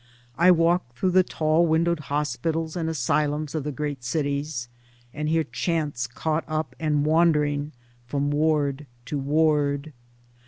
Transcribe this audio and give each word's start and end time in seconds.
I 0.35 0.49
walk 0.49 0.95
through 0.95 1.11
the 1.11 1.21
tall 1.21 1.67
windowed 1.67 1.99
hospitals 1.99 2.75
and 2.75 2.89
asylums 2.89 3.53
of 3.53 3.63
the 3.63 3.71
great 3.71 4.03
cities 4.03 4.67
and 5.13 5.29
hear 5.29 5.43
chants 5.43 6.07
caught 6.07 6.43
up 6.47 6.75
and 6.79 7.05
wandering 7.05 7.71
from 8.07 8.31
ward 8.31 8.87
to 9.05 9.19
ward. 9.19 9.93